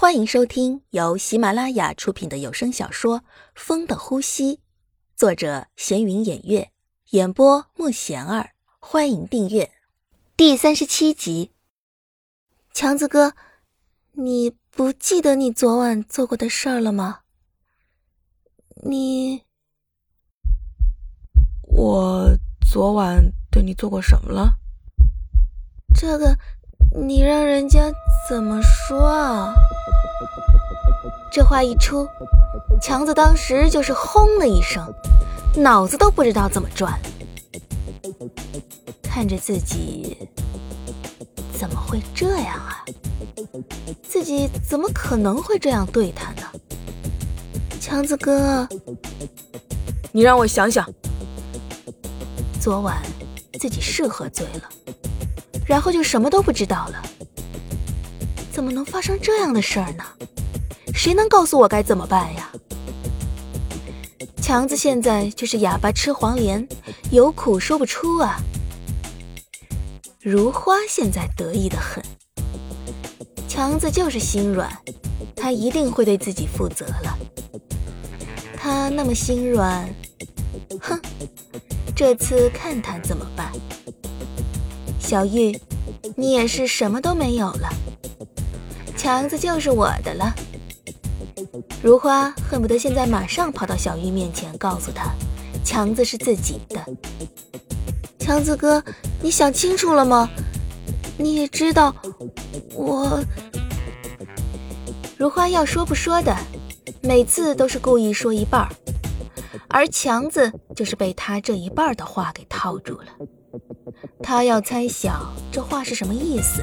[0.00, 3.18] 欢迎收听由喜马拉雅出品的有声小说
[3.56, 4.56] 《风的呼吸》，
[5.16, 6.70] 作者闲云掩月，
[7.10, 8.50] 演播莫贤儿。
[8.78, 9.72] 欢迎订阅
[10.36, 11.50] 第三十七集。
[12.72, 13.34] 强子哥，
[14.12, 17.22] 你不记得你昨晚做过的事儿了吗？
[18.84, 19.42] 你，
[21.62, 24.60] 我昨晚对你做过什么了？
[25.92, 26.38] 这个。
[26.94, 27.92] 你让人家
[28.28, 29.54] 怎么说啊？
[31.30, 32.08] 这话一出，
[32.80, 34.82] 强子当时就是轰了一声，
[35.54, 36.98] 脑子都不知道怎么转。
[39.02, 40.16] 看着自己，
[41.52, 42.84] 怎么会这样啊？
[44.02, 46.42] 自己怎么可能会这样对他呢？
[47.80, 48.66] 强子哥，
[50.10, 50.88] 你让我想想，
[52.60, 53.00] 昨晚
[53.60, 54.62] 自己是喝醉了。
[55.68, 57.02] 然后就什么都不知道了，
[58.50, 60.04] 怎么能发生这样的事儿呢？
[60.94, 62.50] 谁能告诉我该怎么办呀？
[64.40, 66.66] 强子现在就是哑巴吃黄连，
[67.10, 68.40] 有苦说不出啊。
[70.22, 72.02] 如花现在得意的很，
[73.46, 74.70] 强子就是心软，
[75.36, 77.18] 他一定会对自己负责了。
[78.56, 79.88] 他那么心软，
[80.80, 80.98] 哼，
[81.94, 83.52] 这次看他怎么办。
[84.98, 85.58] 小玉，
[86.20, 87.68] 你也是什么都没有了，
[88.96, 90.34] 强子就是我的了。
[91.80, 95.12] 如花恨不得现在马上跑到小玉面前，告诉他，
[95.64, 96.84] 强子是自己的。
[98.18, 98.82] 强子哥，
[99.22, 100.28] 你想清楚了吗？
[101.16, 101.94] 你也知道，
[102.74, 103.22] 我……
[105.16, 106.36] 如花要说不说的，
[107.00, 108.68] 每次都是故意说一半儿，
[109.68, 113.06] 而强子就是被他这一半的话给套住了。
[114.22, 116.62] 他要猜想这话是什么意思，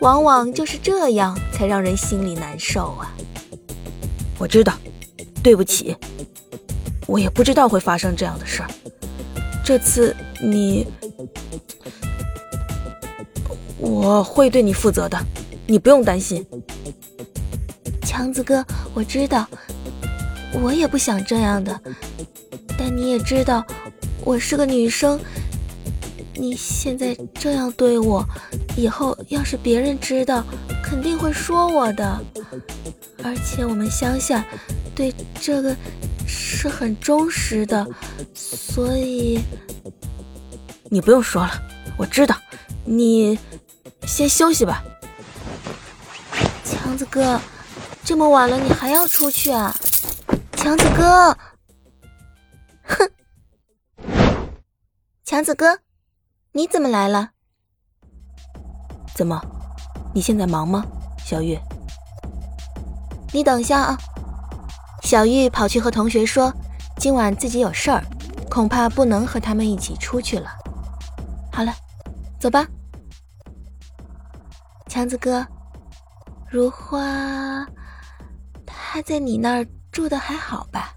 [0.00, 3.12] 往往就是这样才让人心里难受啊。
[4.38, 4.74] 我知道，
[5.42, 5.96] 对不起，
[7.06, 8.70] 我也不知道会发生这样的事儿。
[9.64, 10.86] 这次你，
[13.78, 15.18] 我会对你负责的，
[15.66, 16.44] 你不用担心。
[18.02, 19.46] 强子哥，我知道，
[20.60, 21.80] 我也不想这样的，
[22.76, 23.64] 但你也知道，
[24.24, 25.20] 我是个女生。
[26.40, 28.24] 你现在这样对我，
[28.74, 30.42] 以后要是别人知道，
[30.82, 32.18] 肯定会说我的。
[33.22, 34.42] 而且我们乡下
[34.94, 35.76] 对这个
[36.26, 37.86] 是很忠实的，
[38.34, 39.38] 所以
[40.88, 41.52] 你不用说了，
[41.98, 42.34] 我知道。
[42.86, 43.38] 你
[44.06, 44.82] 先休息吧。
[46.64, 47.38] 强子哥，
[48.02, 49.76] 这么晚了你还要出去啊？
[50.52, 51.36] 强子哥，
[52.84, 53.10] 哼，
[55.22, 55.78] 强子哥。
[56.52, 57.30] 你怎么来了？
[59.14, 59.40] 怎么？
[60.12, 60.84] 你现在忙吗，
[61.18, 61.56] 小玉？
[63.32, 63.98] 你等一下啊！
[65.02, 66.52] 小玉跑去和同学说，
[66.96, 68.02] 今晚自己有事儿，
[68.50, 70.50] 恐怕不能和他们一起出去了。
[71.52, 71.72] 好了，
[72.40, 72.66] 走吧。
[74.88, 75.46] 强子哥，
[76.48, 77.64] 如花，
[78.66, 80.96] 他在你那儿住的还好吧？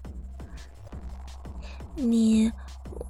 [1.94, 2.50] 你。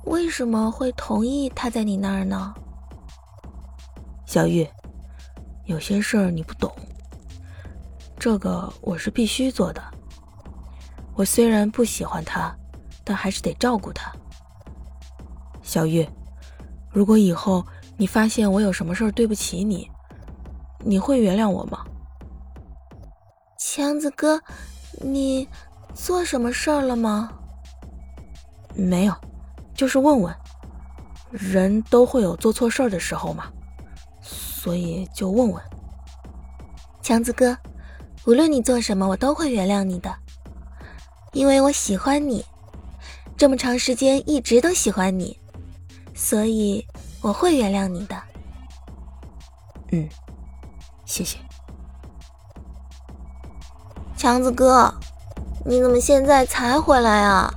[0.07, 2.55] 为什么会同意他在你那儿呢？
[4.27, 4.69] 小玉，
[5.65, 6.71] 有些事儿你不懂，
[8.19, 9.83] 这个我是必须做的。
[11.15, 12.55] 我虽然不喜欢他，
[13.05, 14.13] 但还是得照顾他。
[15.63, 16.07] 小玉，
[16.91, 17.65] 如果以后
[17.97, 19.91] 你发现我有什么事儿对不起你，
[20.81, 21.85] 你会原谅我吗？
[23.59, 24.43] 强子哥，
[25.01, 25.49] 你
[25.95, 27.33] 做什么事儿了吗？
[28.75, 29.15] 没有。
[29.75, 30.35] 就是问问，
[31.31, 33.47] 人都会有做错事儿的时候嘛，
[34.23, 35.63] 所以就问问。
[37.03, 37.59] 强子哥，
[38.25, 40.15] 无论你做什么，我都会原谅你的，
[41.33, 42.45] 因为我喜欢你，
[43.37, 45.39] 这么长时间一直都喜欢你，
[46.15, 46.87] 所以
[47.21, 48.17] 我会原谅你的。
[49.91, 50.09] 嗯，
[51.05, 51.39] 谢谢。
[54.17, 54.95] 强子哥，
[55.67, 57.53] 你怎么现在才回来啊？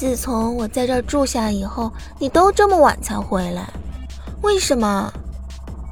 [0.00, 3.68] 自从我在这住下以后，你都这么晚才回来，
[4.40, 5.12] 为什么？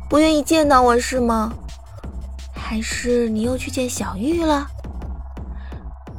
[0.08, 1.52] 不愿意见到我是吗？
[2.54, 4.66] 还是你又去见小玉了？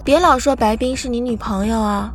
[0.03, 2.13] 别老说白冰是你女朋友啊，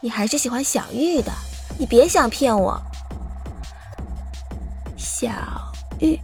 [0.00, 1.30] 你还是喜欢小玉的，
[1.76, 2.80] 你别想骗我。
[4.96, 5.28] 小
[5.98, 6.18] 玉，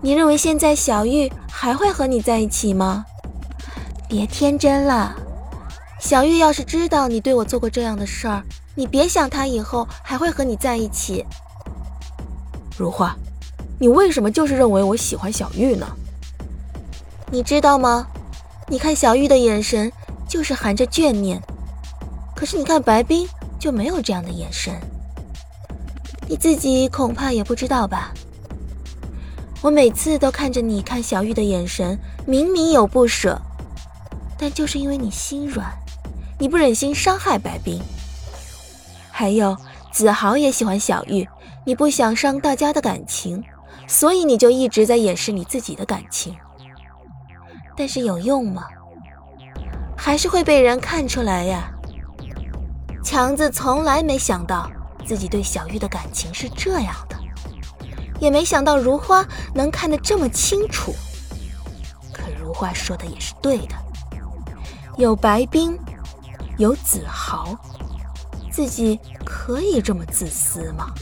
[0.00, 3.04] 你认为现在小玉还会和你在一起吗？
[4.08, 5.14] 别天真了。
[6.04, 8.42] 小玉要是知道你对我做过这样的事儿，
[8.74, 11.24] 你别想她以后还会和你在一起。
[12.76, 13.16] 如花，
[13.80, 15.86] 你为什么就是认为我喜欢小玉呢？
[17.30, 18.06] 你知道吗？
[18.68, 19.90] 你看小玉的眼神
[20.28, 21.40] 就是含着眷念，
[22.36, 23.26] 可是你看白冰
[23.58, 24.74] 就没有这样的眼神。
[26.28, 28.12] 你自己恐怕也不知道吧？
[29.62, 33.40] 我每次都看着你看小玉的眼神，明明有不舍，
[34.36, 35.66] 但就是因为你心软，
[36.44, 37.80] 你不忍心伤害白冰。
[39.10, 39.56] 还有
[39.90, 41.26] 子豪也喜欢小玉，
[41.64, 43.42] 你不想伤大家的感情，
[43.86, 46.36] 所以你就一直在掩饰你自己的感情。
[47.74, 48.66] 但是有用吗？
[49.96, 51.72] 还是会被人看出来呀。
[53.02, 54.70] 强子从来没想到。
[55.06, 57.16] 自己对小玉的感情是这样的，
[58.20, 59.24] 也没想到如花
[59.54, 60.94] 能看得这么清楚。
[62.12, 63.74] 可如花说的也是对的，
[64.96, 65.78] 有白冰，
[66.56, 67.58] 有子豪，
[68.50, 70.94] 自己可以这么自私吗？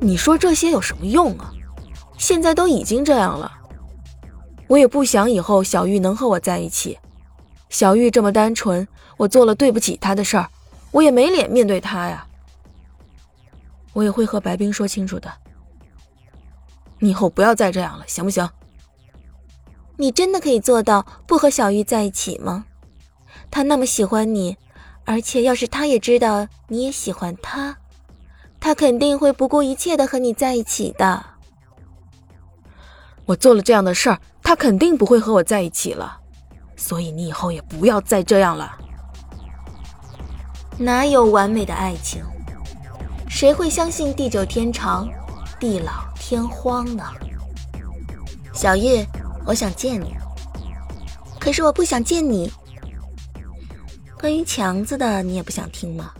[0.00, 1.52] 你说这些有什么用啊？
[2.18, 3.50] 现在都已经这样了，
[4.66, 6.98] 我也不想以后小玉能和我在一起。
[7.68, 10.48] 小玉这么单纯，我做了对不起她的事儿，
[10.90, 12.26] 我也没脸面对她呀。
[13.92, 15.32] 我也会和白冰说清楚的。
[16.98, 18.48] 你以后不要再这样了，行不行？
[19.96, 22.66] 你真的可以做到不和小玉在一起吗？
[23.52, 24.56] 他那么喜欢你，
[25.04, 27.76] 而且要是他也知道你也喜欢他，
[28.58, 31.22] 他肯定会不顾一切的和你在一起的。
[33.26, 36.20] 我做了这样的事儿，他肯定不会和我在一起了。
[36.76, 38.72] 所以你以后也不要再这样了。
[40.78, 42.24] 哪有完美的爱情？
[43.28, 45.06] 谁会相信地久天长、
[45.60, 47.04] 地老天荒呢？
[48.54, 49.06] 小玉，
[49.44, 50.16] 我想见你，
[51.38, 52.50] 可是我不想见你。
[54.22, 56.14] 关于强子的，你也不想听吗？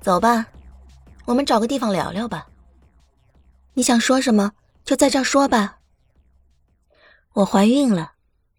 [0.00, 0.46] 走吧，
[1.26, 2.46] 我们找个地方聊聊吧。
[3.74, 4.52] 你想说什么，
[4.82, 5.80] 就在这说吧。
[7.34, 8.12] 我怀孕了，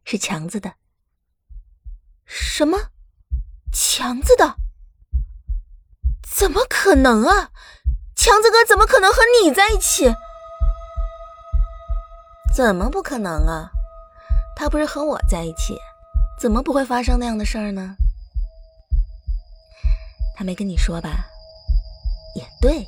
[0.05, 0.75] 是强子的。
[2.25, 2.77] 什么？
[3.71, 4.55] 强子的？
[6.21, 7.49] 怎么可能啊！
[8.15, 10.13] 强子哥怎么可能和你在一起？
[12.55, 13.71] 怎么不可能啊？
[14.55, 15.75] 他不是和我在一起，
[16.43, 17.95] 怎么不会发生那样的事儿呢？
[20.35, 21.25] 他没跟你说吧？
[22.35, 22.85] 也对，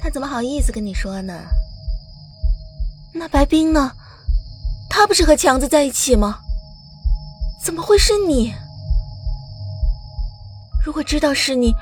[0.00, 1.34] 他怎么好意思跟你说呢？
[3.12, 3.92] 那白冰呢？
[4.88, 6.38] 他不是和强子在一起吗？
[7.62, 8.54] 怎么会是你？
[10.82, 11.74] 如果知道是你。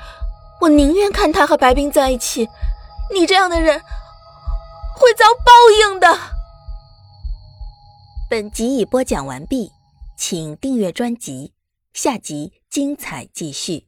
[0.59, 2.49] 我宁愿看他和白冰在一起，
[3.13, 5.53] 你这样的人会遭报
[5.93, 6.17] 应的。
[8.29, 9.71] 本集已播讲完毕，
[10.15, 11.53] 请订阅专辑，
[11.93, 13.87] 下集精彩继续。